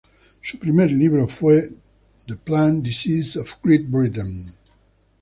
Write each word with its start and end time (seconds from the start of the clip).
Su 0.41 0.57
primer 0.57 0.91
libro 0.91 1.27
fue: 1.27 1.61
""The 2.25 2.35
Plant 2.35 2.83
Diseases 2.83 3.35
of 3.37 3.53
Great 3.61 3.83
Britain". 3.87 4.51